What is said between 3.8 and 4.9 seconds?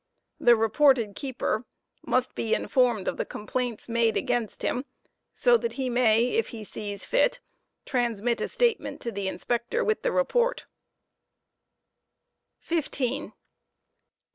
made against him,